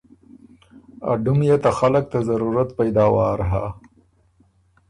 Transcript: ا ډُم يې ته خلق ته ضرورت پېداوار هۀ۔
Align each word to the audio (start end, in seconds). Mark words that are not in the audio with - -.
ا 1.09 1.11
ډُم 1.23 1.39
يې 1.47 1.55
ته 1.63 1.69
خلق 1.79 2.03
ته 2.11 2.19
ضرورت 2.29 2.69
پېداوار 2.79 3.37
هۀ۔ 3.49 3.65